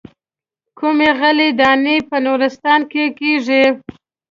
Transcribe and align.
کومې 0.77 1.09
غلې 1.19 1.49
دانې 1.59 1.97
په 2.09 2.15
نورستان 2.25 2.79
کې 2.91 3.03
کېږي. 3.19 3.63